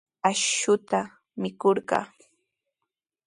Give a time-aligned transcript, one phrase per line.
[0.23, 0.99] Ñuqa akshuta
[1.41, 2.05] mikurqaa.